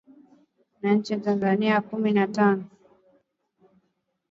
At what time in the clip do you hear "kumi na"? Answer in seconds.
1.81-2.27